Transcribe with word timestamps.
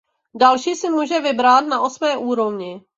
Další 0.35 0.75
si 0.75 0.89
může 0.89 1.19
vybrat 1.19 1.61
na 1.61 1.81
osmé 1.81 2.17
úrovni. 2.17 2.81